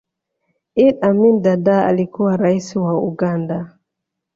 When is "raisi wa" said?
2.37-2.97